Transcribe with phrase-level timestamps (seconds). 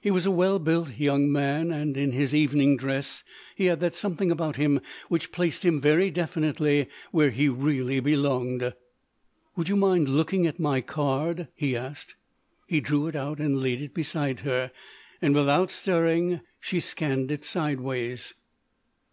[0.00, 3.22] He was a well built young man and in his evening dress
[3.54, 8.74] he had that something about him which placed him very definitely where he really belonged.
[9.54, 12.16] "Would you mind looking at my card?" he asked.
[12.66, 14.72] He drew it out and laid it beside her,
[15.20, 18.34] and without stirring she scanned it sideways.